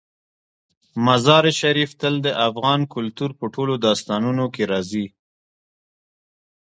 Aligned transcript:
مزارشریف 1.05 1.91
تل 2.01 2.15
د 2.25 2.27
افغان 2.47 2.79
کلتور 2.93 3.29
په 3.39 3.45
ټولو 3.53 3.73
داستانونو 3.85 4.45
کې 4.53 4.63
راځي. 4.71 5.05